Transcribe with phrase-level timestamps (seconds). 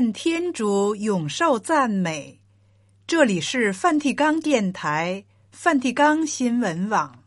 [0.00, 2.40] 愿天主永受赞美。
[3.06, 5.22] 这里是梵蒂冈电台、
[5.52, 7.22] 梵蒂冈新闻网。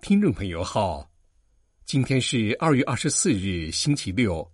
[0.00, 1.10] 听众朋友好，
[1.84, 4.50] 今天是二月二十四日，星期六。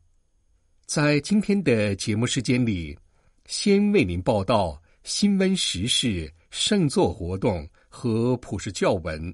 [0.86, 2.98] 在今天的节目时间里，
[3.44, 9.32] 先为您报道新闻时事、圣座活动和普世教文，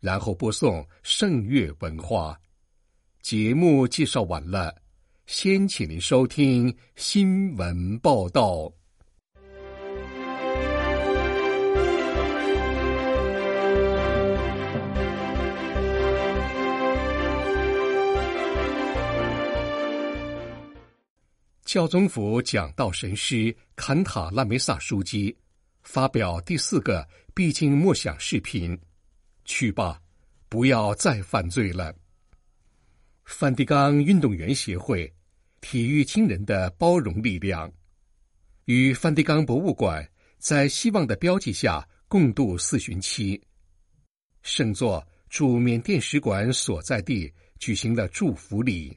[0.00, 2.36] 然后播送圣乐文化。
[3.22, 4.74] 节目介绍完了，
[5.26, 8.68] 先请您收听新闻报道。
[21.76, 25.36] 教宗府讲道神师坎塔拉梅萨枢机
[25.82, 28.80] 发表第四个必经默想视频，
[29.44, 30.00] 去吧，
[30.48, 31.94] 不要再犯罪了。
[33.26, 35.12] 梵蒂冈运动员协会
[35.60, 37.70] 体育惊人的包容力量，
[38.64, 43.38] 与梵蒂冈博物馆在希望的标记下共度四旬期，
[44.40, 48.96] 圣座驻缅甸使馆所在地举行了祝福礼。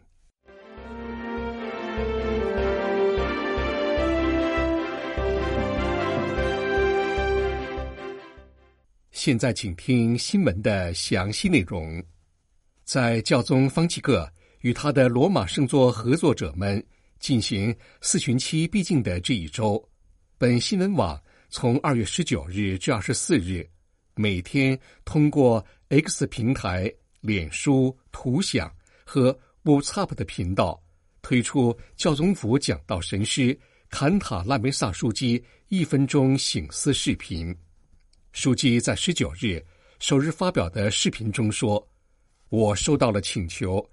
[9.21, 12.01] 现在，请听新闻的详细内容。
[12.85, 14.25] 在教宗方济各
[14.61, 16.81] 与他的罗马圣座合作者们
[17.19, 19.85] 进行四旬期必经的这一周，
[20.37, 23.69] 本新闻网从二月十九日至二十四日，
[24.15, 30.81] 每天通过 X 平台、脸书、图享和 WhatsApp 的频道
[31.21, 33.59] 推出教宗府讲道神师
[33.89, 37.53] 坎塔拉梅萨枢机一分钟醒思视频。
[38.41, 39.61] 书记在十九日
[39.99, 41.85] 首日发表的视频中说
[42.47, 43.85] ：“我收到了请求，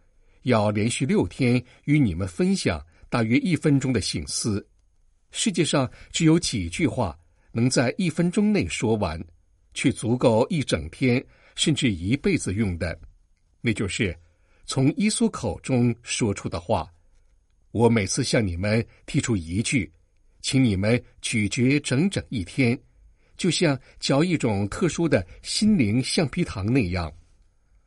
[0.43, 4.65] 要连续六天与你们分享大约一分钟的醒思。
[5.33, 7.19] 世界上只有几句话
[7.51, 9.21] 能在一分钟内说完，
[9.75, 11.21] 却足够一整天
[11.57, 12.97] 甚至一辈子用的，
[13.61, 14.17] 那就是
[14.65, 16.89] 从耶稣口中说出的话。
[17.73, 19.93] 我每次向你们提出一句，
[20.41, 22.81] 请你们咀嚼整整一天。”
[23.37, 27.13] 就像嚼一种特殊的心灵橡皮糖那样，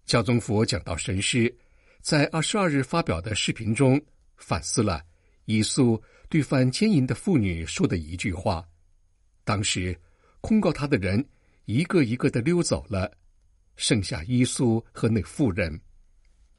[0.06, 1.54] 教宗府讲到神师
[2.02, 4.00] 在二十二日发表的视频中
[4.38, 5.04] 反思了
[5.46, 6.00] 耶稣
[6.30, 8.64] 对犯奸淫的妇女说的一句话。
[9.44, 10.00] 当时
[10.42, 11.28] 控告他的人
[11.66, 13.12] 一个一个的溜走了，
[13.76, 15.80] 剩下耶稣和那妇人。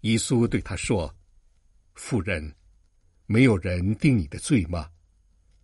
[0.01, 1.15] 耶稣对他说
[1.95, 2.55] ：“妇人，
[3.27, 4.91] 没有人定你的罪吗？”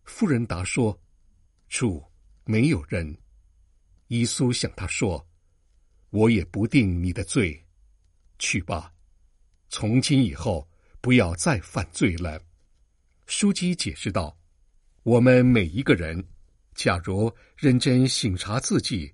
[0.04, 0.96] 妇人答说
[1.68, 2.02] ：“主。”
[2.48, 3.18] 没有人，
[4.08, 5.26] 耶稣向他说
[6.10, 7.60] ：“我也不定你的罪，
[8.38, 8.92] 去吧，
[9.68, 10.68] 从今以后
[11.00, 12.40] 不要再犯罪了。”
[13.26, 14.38] 枢机解释道
[15.02, 16.24] ：“我们每一个人，
[16.76, 19.12] 假如认真省察自己，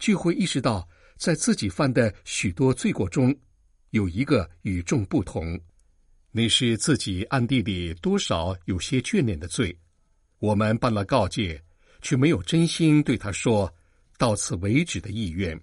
[0.00, 3.32] 就会意识到，在自己犯的许多罪过中，
[3.90, 5.56] 有一个与众不同，
[6.32, 9.78] 那是自己暗地里多少有些眷恋的罪。
[10.40, 11.62] 我们办了告诫。”
[12.02, 13.72] 却没有真心对他说
[14.18, 15.58] “到此为止”的意愿。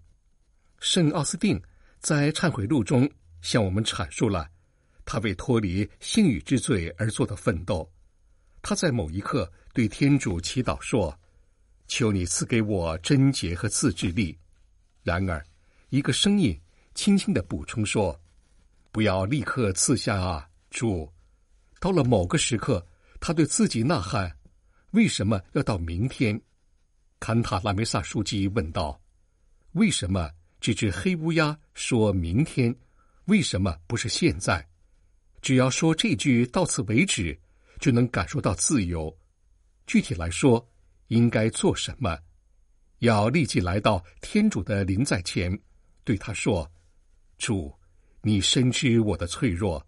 [0.79, 1.61] 圣奥斯定
[1.99, 3.07] 在忏悔录中
[3.41, 4.49] 向我们阐述了
[5.05, 7.87] 他为脱离性欲之罪而做的奋斗。
[8.61, 11.17] 他在某一刻对天主祈祷说
[11.87, 14.37] ：“求你赐给我贞洁和自制力。”
[15.03, 15.45] 然而，
[15.89, 16.59] 一个声音
[16.93, 18.19] 轻轻的补充说
[18.91, 21.11] ：“不要立刻赐下啊，主！”
[21.79, 22.85] 到了某个时刻，
[23.19, 24.38] 他对自己呐喊。
[24.91, 26.39] 为什么要到明天？
[27.19, 28.99] 坎塔拉梅萨书记问道
[29.73, 32.75] ：“为什么这只黑乌鸦说明天？
[33.25, 34.67] 为什么不是现在？
[35.43, 37.37] 只要说这句到此为止，
[37.79, 39.15] 就能感受到自由。
[39.85, 40.67] 具体来说，
[41.09, 42.17] 应该做什么？
[42.99, 45.55] 要立即来到天主的临在前，
[46.03, 46.67] 对他说
[47.37, 47.71] ：‘主，
[48.23, 49.85] 你深知我的脆弱，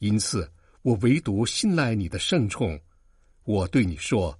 [0.00, 0.50] 因此
[0.82, 2.80] 我唯独信赖你的圣宠。’
[3.44, 4.36] 我对你说。”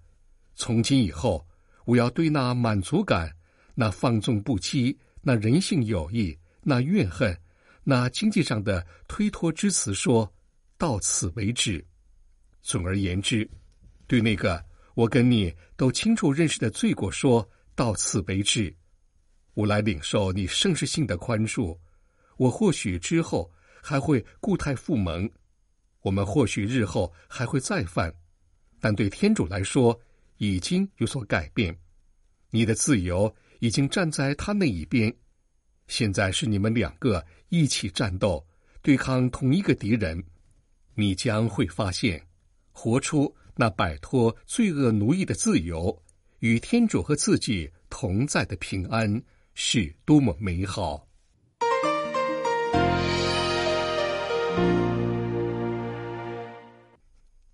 [0.61, 1.43] 从今以后，
[1.87, 3.35] 我要对那满足感、
[3.75, 7.35] 那放纵不羁、那人性友谊、那怨恨、
[7.83, 10.31] 那经济上的推脱之词说
[10.77, 11.83] 到此为止。
[12.61, 13.49] 总而言之，
[14.07, 14.63] 对那个
[14.93, 18.73] 我跟你都清楚认识的罪过说到此为止。
[19.55, 21.75] 我来领受你圣事性的宽恕。
[22.37, 23.51] 我或许之后
[23.83, 25.27] 还会故态复萌，
[26.03, 28.13] 我们或许日后还会再犯，
[28.79, 29.99] 但对天主来说。
[30.41, 31.77] 已经有所改变，
[32.49, 35.15] 你的自由已经站在他那一边。
[35.87, 38.43] 现在是你们两个一起战斗，
[38.81, 40.25] 对抗同一个敌人。
[40.95, 42.27] 你将会发现，
[42.73, 46.03] 活出那摆脱罪恶奴役的自由，
[46.39, 49.23] 与天主和自己同在的平安，
[49.53, 51.07] 是多么美好。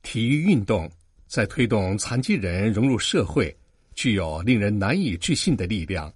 [0.05, 0.89] 体育运动
[1.27, 3.55] 在推动残疾人融入社会，
[3.95, 6.13] 具有令人难以置信的力量。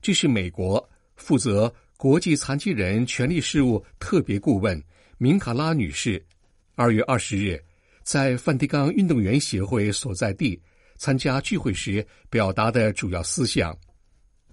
[0.00, 0.88] 这是美国。
[1.16, 4.80] 负责国际残疾人权利事务特别顾问
[5.18, 6.24] 明卡拉女士，
[6.76, 7.60] 二月二十日
[8.04, 10.62] 在梵蒂冈运动员协会所在地
[10.94, 13.76] 参加聚会时表达的主要思想。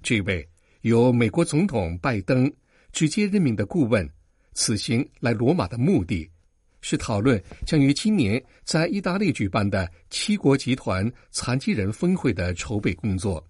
[0.02, 0.44] 这位
[0.82, 2.52] 由美国总统拜登
[2.92, 4.10] 直接任命的顾问，
[4.56, 6.28] 此行来罗马的目的
[6.88, 13.44] 是讨论将于今年在意大利举办的七国集团残疾人峰会的筹备工作。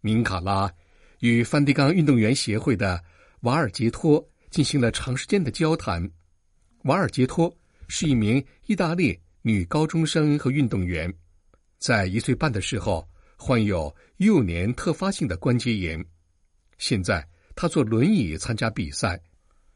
[0.00, 0.72] 明卡拉。
[1.18, 3.00] 与梵蒂冈运动员协会的
[3.42, 6.08] 瓦尔杰托进行了长时间的交谈。
[6.82, 7.52] 瓦尔杰托
[7.86, 11.12] 是一名意大利女高中生和运动员，
[11.78, 16.04] 在一岁半的时候患有幼年特发性的关节炎。
[16.78, 17.24] 现在
[17.54, 19.20] 她坐轮椅参加比赛。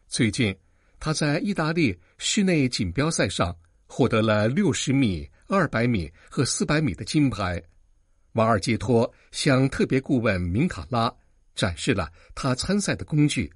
[0.09, 0.53] 最近，
[0.99, 3.57] 他在意大利室内锦标赛上
[3.87, 7.63] 获得了六十米、二百米和四百米的金牌。
[8.33, 11.13] 瓦尔杰托向特别顾问明卡拉。
[11.57, 13.51] 展示了他参赛的工具，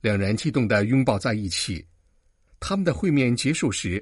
[0.00, 1.84] 两人激动地拥抱在一起。
[2.60, 4.00] 他们的会面结束时，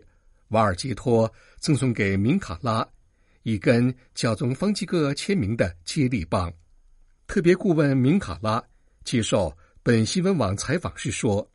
[0.49, 2.87] 瓦尔杰托赠送给明卡拉
[3.45, 6.53] 一根教宗方济各签名的接力棒。
[7.27, 8.63] 特别顾问明卡拉
[9.05, 9.51] 接受
[9.83, 11.51] 本新闻网采访时说：“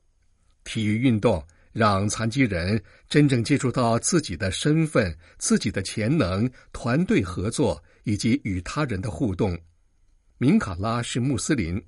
[0.65, 1.41] 体育运动
[1.71, 9.57] 让残疾人真正接触到自己的身份、自己的潜能、团队合作以及与他人的互动。”
[10.37, 11.81] 明卡拉是穆斯林，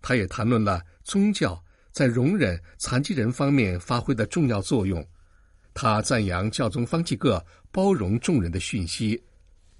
[0.00, 1.60] 他也谈论了宗教
[1.90, 5.04] 在容忍残疾人方面发挥的重要作用。
[5.74, 9.20] 他赞扬教宗方济各包容众人的讯息，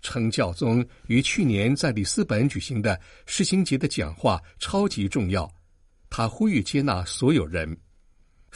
[0.03, 5.49] 称教宗于去年在里斯本举行的世青节的讲话超级重要。
[6.11, 7.77] 他呼吁接纳所有人。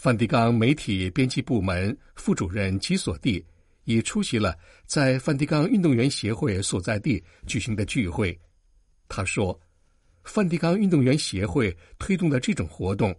[0.03, 3.47] 梵蒂冈媒体编辑部门副主任基索蒂
[3.85, 4.53] 也出席了
[4.85, 8.37] 在梵蒂冈运动员协会所在地举行的聚会。
[9.09, 9.57] 他说
[10.25, 13.15] ：“梵蒂冈运动员协会推动的这种活动，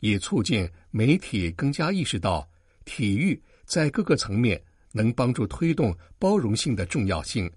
[0.00, 2.48] 也促进媒体更加意识到
[2.86, 4.58] 体育在各个层面
[4.92, 7.52] 能帮助推动包容性的重要性。”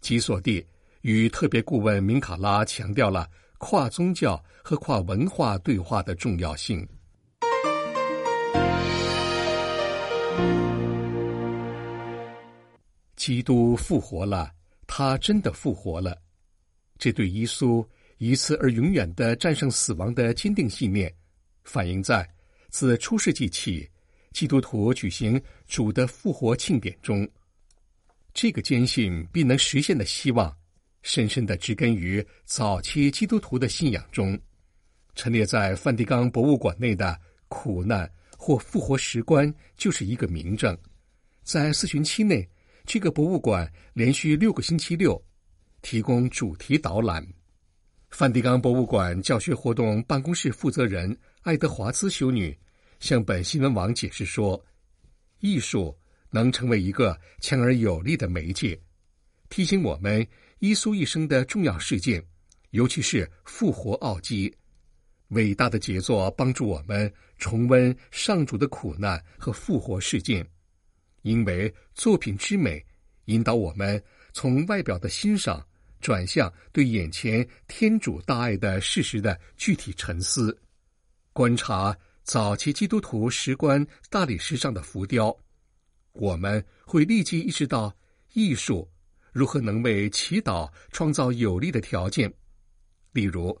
[0.00, 0.64] 基索蒂
[1.02, 3.28] 与特别顾问明卡拉强调了
[3.58, 6.88] 跨宗教和跨文化对话的重要性。
[13.28, 14.50] 基督复活了，
[14.86, 16.16] 他真的复活了。
[16.98, 17.86] 这对耶稣
[18.16, 21.14] 一次而永远的战胜死亡的坚定信念，
[21.62, 22.26] 反映在
[22.70, 23.86] 自初世纪起
[24.32, 27.28] 基督徒举行主的复活庆典中。
[28.32, 30.50] 这个坚信必能实现的希望，
[31.02, 34.40] 深深的植根于早期基督徒的信仰中。
[35.14, 37.14] 陈列在梵蒂冈博物馆内的
[37.48, 40.74] 苦难或复活石棺就是一个明证。
[41.42, 42.48] 在四旬期内，
[42.88, 45.22] 这个博物馆连续六个星期六。
[45.82, 47.24] 提供主题导览。
[48.08, 52.56] 梵蒂冈博物馆教学活动办公室负责人爱德华兹修女
[52.98, 54.58] 向本新闻网解释说
[55.40, 55.94] ：“艺术
[56.30, 58.80] 能成为一个强而有力的媒介，
[59.50, 60.26] 提醒我们
[60.60, 62.24] 耶稣一生的重要事件，
[62.70, 64.52] 尤其是复活奥迹。
[65.28, 70.44] 伟大的杰作帮助我们重温上主的苦难和复活事件，
[71.22, 72.84] 因为作品之美
[73.26, 75.64] 引导我们从外表的欣赏。”
[76.00, 80.56] 转向对眼前天主大爱的事实的具体沉思，
[81.32, 85.36] 观察早期基督徒石棺大理石上的浮雕，
[86.12, 87.92] 我们会立即意识到
[88.32, 88.88] 艺术
[89.32, 92.32] 如何能为祈祷创造有利的条件。
[93.10, 93.60] 例如，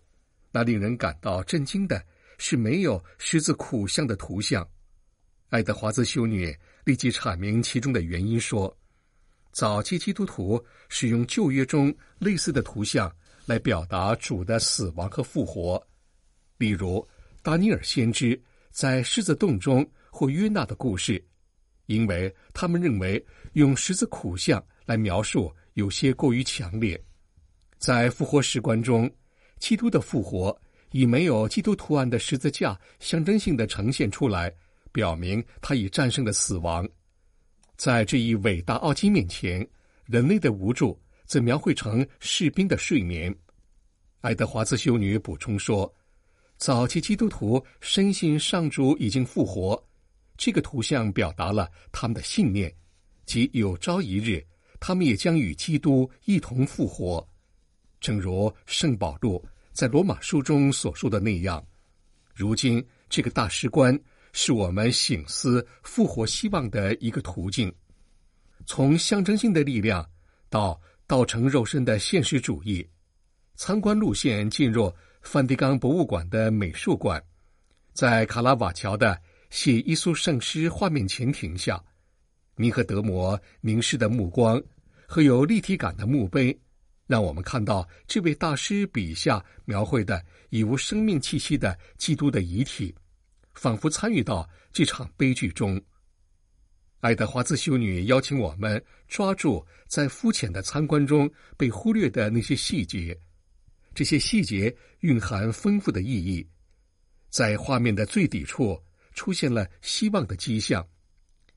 [0.52, 2.00] 那令人感到震惊的
[2.38, 4.64] 是没有十字苦像的图像。
[5.48, 6.56] 爱德华兹修女
[6.88, 8.74] 立即阐明其中的原因说。
[9.52, 13.14] 早期基督徒使用旧约中类似的图像
[13.44, 15.86] 来表达主的死亡和复活，
[16.56, 17.06] 例如
[17.42, 18.40] 达尼尔先知
[18.70, 21.22] 在狮子洞中或约纳的故事，
[21.84, 26.98] 因为他们认为用十字苦像来描述有些过于强烈。
[27.76, 29.10] 在复活石棺中，
[29.58, 30.58] 基督的复活
[30.92, 34.50] 以没有基督图案的十字架象征性的呈现出来，
[34.92, 36.88] 表明他已战胜了死亡。
[37.76, 39.66] 在这一伟大奥迹面前，
[40.04, 43.34] 人类的无助则描绘成士兵的睡眠，
[44.20, 45.94] 爱德华兹修女补充说
[46.58, 49.80] ：“早期基督徒深信上主已经复活，
[50.36, 52.74] 这个图像表达了他们的信念，
[53.26, 54.44] 即有朝一日
[54.80, 57.26] 他们也将与基督一同复活。
[58.00, 61.64] 正如圣保禄在罗马书中所说的那样，
[62.34, 63.96] 如今这个大师观
[64.40, 67.74] 是我们醒思复活希望的一个途径。
[68.66, 70.08] 从象征性的力量
[70.48, 72.88] 到道成肉身的现实主义。”
[73.56, 77.20] 参观路线进入梵蒂冈博物馆的美术馆，
[77.92, 81.82] 在卡拉瓦乔的写耶稣圣诗画面前停下。
[82.54, 84.62] 尼和德摩凝视的目光
[85.04, 86.56] 和有立体感的墓碑，
[87.08, 92.94] 让我们看到这位大师笔下描绘的已无生命气息的基督的遗体，
[93.58, 95.82] 仿佛参与到这场悲剧中。
[97.00, 103.18] 爱德华兹修女邀请我们抓住在肤浅的参观中被忽略的那些细节。
[103.94, 106.46] 这些细节蕴含丰富的意义，
[107.30, 108.80] 在画面的最底处
[109.12, 110.86] 出现了希望的迹象，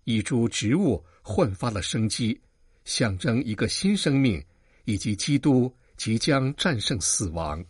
[0.05, 2.39] 一株植物焕发了生机，
[2.84, 4.43] 象征一个新生命，
[4.86, 7.63] 以及基督即将战胜死亡。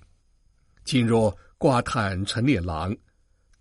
[0.85, 2.95] 进入挂毯陈列廊，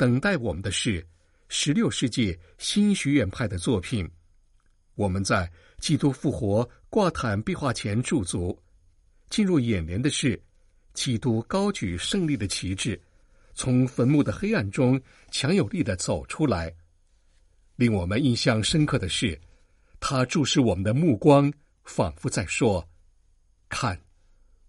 [0.00, 1.07] 等待我们的是
[1.50, 4.11] 十六世纪新学院派的作品。
[4.95, 8.59] 我们在基督复活挂毯壁画前驻足，
[9.28, 10.42] 进入眼帘的是。
[10.95, 12.99] 基督高举胜利的旗帜，
[13.52, 14.99] 从坟墓的黑暗中
[15.30, 16.75] 强有力的走出来。
[17.76, 19.38] 令我们印象深刻的是，
[20.00, 21.52] 他注视我们的目光，
[21.85, 22.88] 仿佛在说
[23.69, 24.00] ：“看，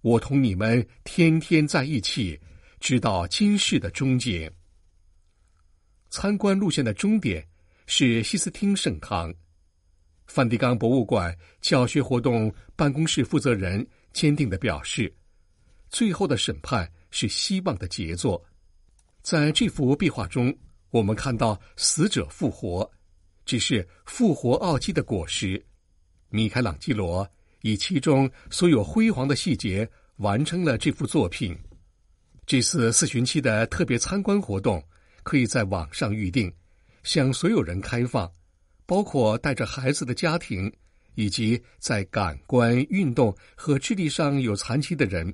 [0.01, 2.37] 我同你们天天在一起，
[2.81, 4.51] 直到今世的终结。”
[6.11, 7.47] 参观路线的终点
[7.87, 9.33] 是西斯汀圣堂。
[10.27, 15.11] 梵蒂冈博物馆教学活动办公室负责人坚定的表示。
[15.89, 18.43] 最后的审判是希望的杰作，
[19.21, 20.53] 在这幅壁画中，
[20.89, 22.89] 我们看到死者复活，
[23.45, 25.63] 只是复活奥迹的果实。
[26.27, 27.25] 米开朗基罗
[27.61, 31.57] 以其中所有辉煌的细节完成了这幅作品。
[32.45, 34.83] 这次四旬期的特别参观活动
[35.23, 36.51] 可以在网上预订，
[37.03, 38.31] 向所有人开放，
[38.85, 40.71] 包括带着孩子的家庭
[41.15, 45.33] 以及在感官、运动和智力上有残疾的人。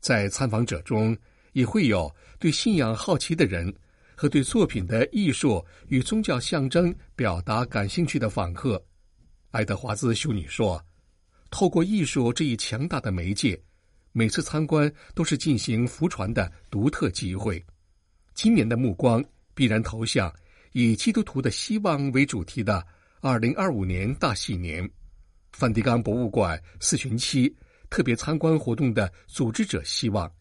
[0.00, 1.16] 在参访者中，
[1.52, 3.74] 也会有对信仰好奇的人
[4.14, 8.82] 和对作品的艺术与宗教象征表达感兴趣的访客。
[9.50, 10.82] 爱德华兹修女说
[11.50, 13.60] ：“透过艺术这一强大的媒介，
[14.12, 17.62] 每次参观都是进行福传的独特机会。
[18.34, 20.32] 今年的目光必然投向
[20.72, 22.86] 以基督徒的希望为主题的
[23.20, 24.88] 二零二五年大禧年。
[25.52, 27.54] 梵蒂冈博物馆四旬期。”
[27.90, 30.32] 特别参观活动的组织者希望，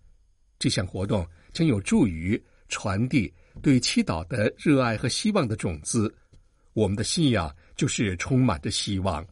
[0.59, 6.15] 这项活动将有助于传递对祈祷的热爱和希望的种子。
[6.73, 9.25] 我们的信仰就是充满着希望。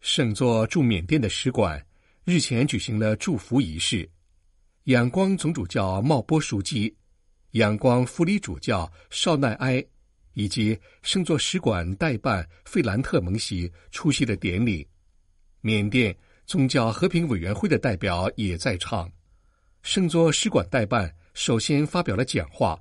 [0.00, 1.80] 圣座驻缅甸的使馆
[2.24, 4.08] 日前举行了祝福仪式，
[4.84, 6.96] 仰光总主教茂波枢机、
[7.50, 9.84] 仰光辅理主教邵奈埃。
[10.32, 14.84] 以及圣座使馆代办费兰特蒙西出席的典礼，
[15.60, 19.08] 缅甸宗教和平委员会的代表也在场。
[19.82, 22.76] 圣座使馆代办首先发表了讲话，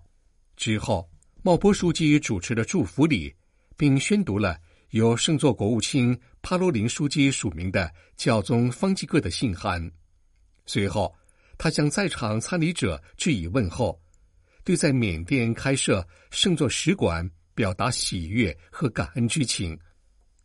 [0.56, 1.08] 之后
[1.44, 3.32] 茂波枢机主持了祝福礼，
[3.78, 4.58] 并宣读了
[4.90, 9.92] 由圣座国务卿帕罗林枢机署名的教宗方济各的信函。
[10.68, 11.12] 随后，
[11.58, 14.00] 他向在场参礼者致以问候，
[14.64, 17.28] 对在缅甸开设圣座使馆。
[17.56, 19.78] 表达喜悦和感恩之情，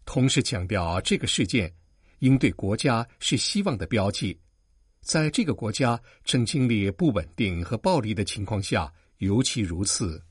[0.05, 1.73] 同时强调这个事件
[2.19, 4.39] 应对国家是希望的标记，
[5.01, 10.23] 在这个国家正经历不稳定和暴力的情况下，尤其如此。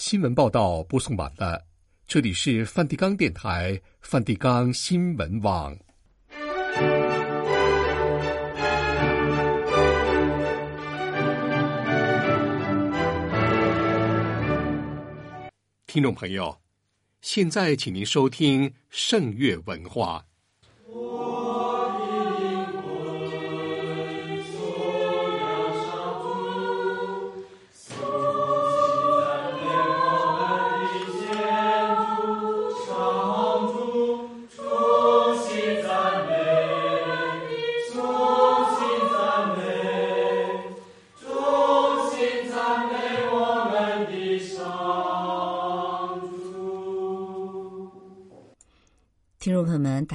[0.00, 1.62] 新闻报道播送完了，
[2.06, 5.76] 这里是梵蒂冈电台梵蒂冈新闻网。
[15.86, 16.58] 听众朋友，
[17.20, 20.24] 现在请您收听圣乐文化。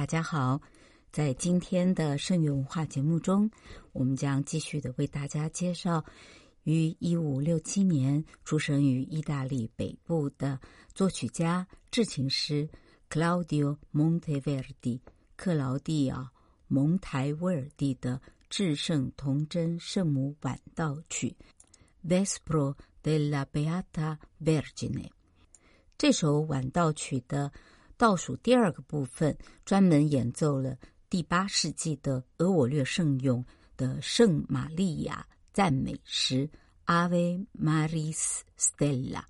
[0.06, 0.62] 大家好！
[1.10, 3.50] 在今天的圣乐文化节目中，
[3.90, 6.04] 我们将继续的为大家介绍
[6.62, 10.60] 于一五六七年出生于意大利北部的
[10.94, 12.68] 作曲家、制琴师
[13.10, 15.00] Claudio Monteverdi
[15.34, 16.20] 克劳蒂奥·
[16.68, 21.34] 蒙台威尔第的至圣童真圣母晚道曲
[22.06, 25.10] Vespro della Beata Vergine。
[25.98, 27.50] 这首晚道曲的
[27.98, 30.76] 倒数第二个部分，专门演奏了
[31.08, 33.44] 第八世纪的俄我略圣咏
[33.76, 36.48] 的圣玛利亚赞美诗
[36.84, 39.22] Ave Maris Stella。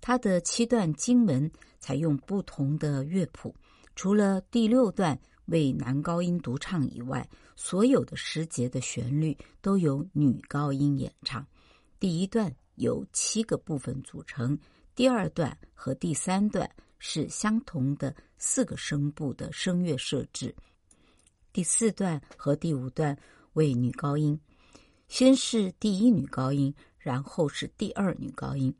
[0.00, 3.54] 它的七段经文采用不同的乐谱，
[3.94, 11.46] 除了第六段为男高音独唱以外，所有的诗节的旋律都由女高音演唱。
[12.00, 14.58] 第一段由七个部分组成，
[14.96, 16.68] 第二段和第三段。
[17.00, 20.54] 是相同的四个声部的声乐设置。
[21.52, 23.18] 第四段和第五段
[23.54, 24.38] 为女高音，
[25.08, 28.72] 先是第一女高音，然后是第二女高音。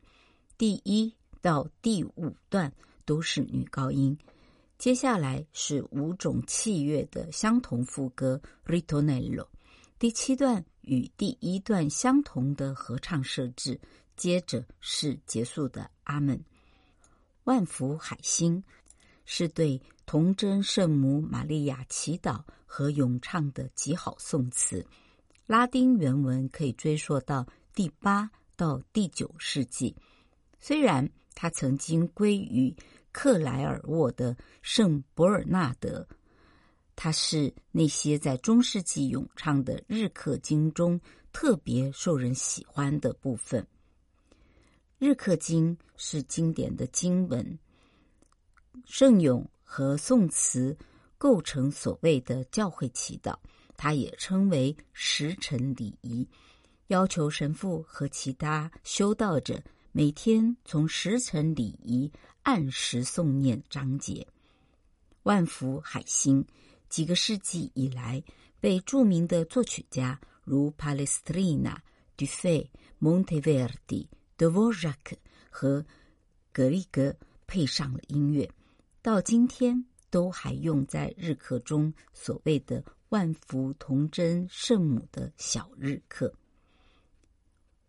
[0.56, 2.72] 第一到第五段
[3.04, 4.16] 都是女高音，
[4.78, 9.48] 接下来是五种器乐的相同副歌 Ritornello。
[9.98, 13.80] 第七段与第一段相同的合唱设置，
[14.16, 16.40] 接着是结束的阿门。
[17.50, 18.62] 万福海星
[19.24, 24.86] 是对童真圣母玛利亚祈祷和咏唱的极好颂词。
[25.46, 29.96] 拉丁原文可以追溯到第八到第九世纪。
[30.60, 32.72] 虽然它曾经归于
[33.10, 36.06] 克莱尔沃的圣伯尔纳德，
[36.94, 41.00] 它是那些在中世纪咏唱的日课经中
[41.32, 43.66] 特别受人喜欢的部分。
[45.00, 47.58] 日课经是经典的经文，
[48.84, 50.76] 圣咏和颂词
[51.16, 53.34] 构成所谓的教会祈祷，
[53.78, 56.28] 它也称为时辰礼仪，
[56.88, 59.58] 要求神父和其他修道者
[59.90, 64.26] 每天从时辰礼仪按时诵念章节。
[65.22, 66.44] 万福海星
[66.90, 68.22] 几个世纪以来
[68.60, 71.78] 被著名的作曲家如 Palestrina、
[72.18, 72.68] Dufay、
[73.00, 74.06] Monteverdi。
[74.40, 75.14] 德沃热克
[75.50, 75.84] 和
[76.50, 77.14] 格里格
[77.46, 78.50] 配上了音乐，
[79.02, 81.92] 到今天都还用在日课中。
[82.14, 86.32] 所谓的万福童真圣母的小日课，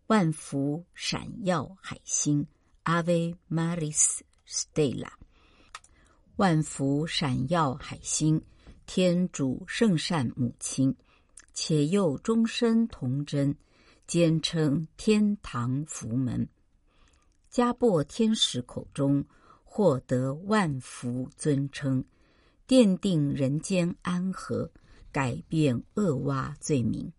[0.08, 2.46] 万福闪耀海星
[2.84, 5.08] ，Ave Maris Stella，
[6.36, 8.42] 万福闪耀海星，
[8.84, 10.94] 天主圣善母亲，
[11.54, 13.56] 且又终身童真。
[14.12, 16.46] 简称天堂福门，
[17.48, 19.24] 加擘天使口中
[19.64, 22.04] 获得万福尊称，
[22.68, 24.70] 奠定人间安和，
[25.10, 27.10] 改变厄洼罪名，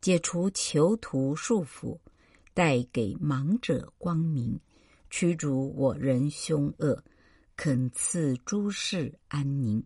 [0.00, 1.98] 解除囚徒束缚，
[2.52, 4.60] 带给盲者光明，
[5.10, 7.02] 驱逐我人凶恶，
[7.56, 9.82] 恳赐诸世安宁，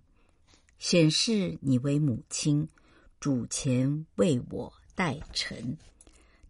[0.79, 2.69] 显示你为母亲，
[3.19, 5.79] 主前为我代陈。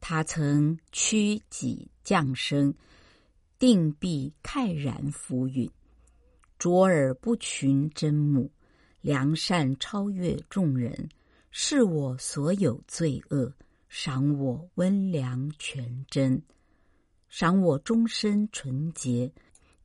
[0.01, 2.75] 他曾屈己降生，
[3.59, 5.71] 定必慨然俯允，
[6.59, 8.51] 卓尔不群真母，
[9.01, 11.09] 良善超越众人，
[11.51, 13.53] 视我所有罪恶，
[13.89, 16.43] 赏我温良全真，
[17.29, 19.33] 赏我终身纯洁，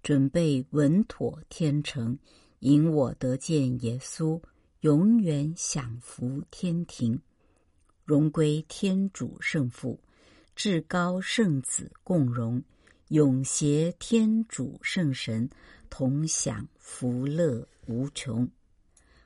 [0.02, 2.18] 准备稳妥天成，
[2.60, 4.42] 引我得见耶稣，
[4.82, 7.22] 永远享福天庭。
[8.06, 9.98] 荣归天主圣父，
[10.56, 12.62] 至高圣子共荣，
[13.08, 15.50] 永携天主圣神
[15.90, 18.50] 同享福乐无穷。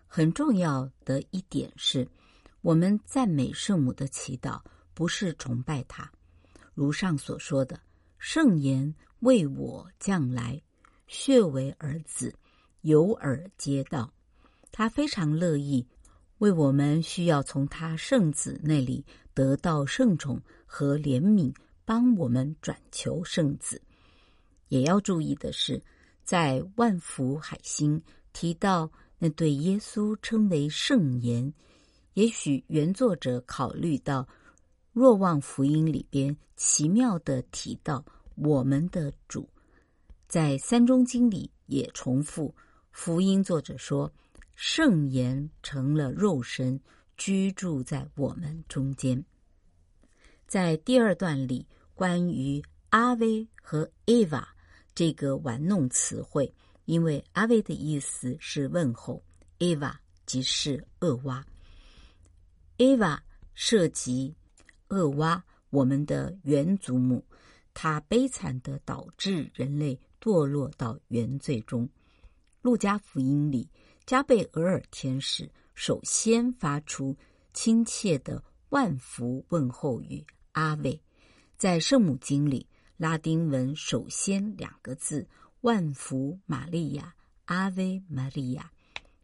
[0.05, 2.07] 很重要的一点是，
[2.61, 4.61] 我们赞美圣母的祈祷
[4.93, 6.11] 不是崇拜她，
[6.75, 7.79] 如上所说的，
[8.19, 10.61] 圣言为我将来，
[11.07, 12.31] 血为儿子，
[12.81, 14.13] 有耳皆道，
[14.71, 15.87] 他非常乐意。
[16.39, 21.51] 为我们需要从他圣子那里得到圣宠和怜悯，
[21.83, 23.81] 帮我们转求圣子。
[24.67, 25.81] 也要注意的是，
[26.23, 27.99] 在万福海星
[28.33, 31.51] 提到那对耶稣称为圣言，
[32.13, 34.27] 也许原作者考虑到
[34.93, 39.49] 若望福音里边奇妙的提到我们的主，
[40.27, 42.53] 在三中经里也重复
[42.91, 44.11] 福音作者说。
[44.59, 46.81] 圣言成了肉身，
[47.15, 49.23] 居住在我们中间。
[50.47, 54.49] 在第二段里，关于阿威和艾娃
[54.95, 56.51] 这个玩弄词汇，
[56.85, 59.23] 因为阿威的意思是问候
[59.59, 59.93] ，Eva
[60.25, 61.45] 即是恶娃。
[62.79, 63.19] Eva
[63.53, 64.33] 涉及
[64.87, 67.23] 恶娃，我们的原祖母，
[67.75, 71.87] 她悲惨的导致人类堕落到原罪中。
[72.63, 73.69] 路加福音里，
[74.07, 77.13] 加贝尔天使首先发出
[77.51, 80.97] 亲切的万福问候语“阿维”。
[81.59, 82.65] 在圣母经里，
[82.95, 85.27] 拉丁文首先两个字
[85.59, 87.13] “万福玛利亚”，
[87.47, 88.71] 阿维玛利亚。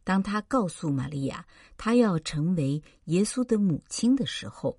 [0.03, 4.77] 当他告诉玛利亚，他要成为耶稣的母亲的时候，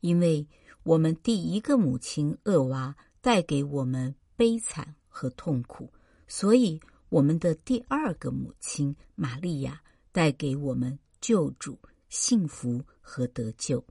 [0.00, 0.44] 因为
[0.82, 5.88] 我们第一个母亲厄娃带给我们悲惨和痛苦，
[6.26, 13.84] 所以我们的第二个母亲玛利亚带给我们救主、幸福和得救。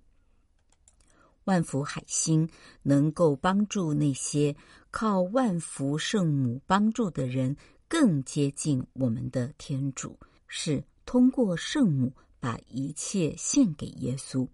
[1.43, 2.49] 万福海星
[2.83, 4.55] 能够帮助那些
[4.91, 7.55] 靠万福圣母帮助的人，
[7.87, 10.17] 更接近我们的天主。
[10.47, 14.47] 是通过圣母把一切献给耶稣。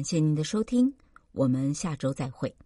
[0.00, 0.94] 感谢您的收听，
[1.32, 2.56] 我们下周再会。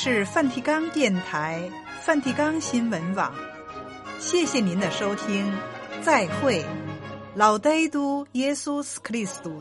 [0.00, 1.60] 是梵蒂冈电台、
[2.02, 3.34] 梵蒂冈新闻网。
[4.20, 5.52] 谢谢您的收听，
[6.02, 6.64] 再会，
[7.34, 9.60] 老呆都耶稣基督。